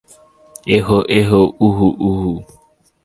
[0.67, 1.29] এহ, এহ,
[1.61, 1.79] উহ।